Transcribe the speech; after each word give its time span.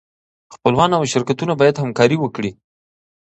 خپلوان 0.53 0.91
او 0.99 1.03
شرکتونه 1.13 1.53
باید 1.59 1.81
همکاري 1.83 2.17
وکړي. 2.19 2.51